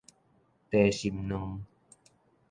[0.71, 1.63] 茶心卵